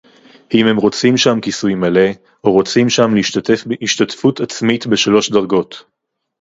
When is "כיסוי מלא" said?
1.41-2.05